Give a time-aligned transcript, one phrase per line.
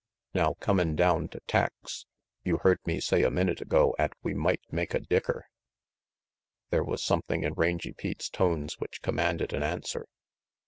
[0.33, 2.07] Now, comin' down to tacks,
[2.43, 5.45] you heard me say a minute ago 'at we might make a dicker."
[6.71, 10.07] There was something in Rangy Pete's tones which commanded an answer.